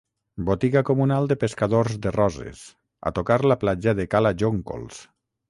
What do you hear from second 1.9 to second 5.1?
de Roses, a tocar la platja de Cala Jóncols.